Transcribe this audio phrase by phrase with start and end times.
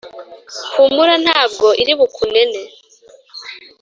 [0.73, 2.61] humura ntabwo iri bukunene